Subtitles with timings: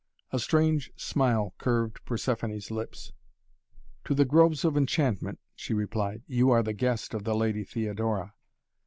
[0.31, 3.13] A strange smile curved Persephoné's lips.
[4.05, 6.23] "To the Groves of Enchantment," she replied.
[6.25, 8.33] "You are the guest of the Lady Theodora."